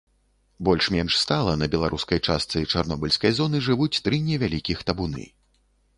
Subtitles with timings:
[0.67, 5.29] Больш-менш стала на беларускай частцы чарнобыльскай зоны жывуць тры невялікіх табуны.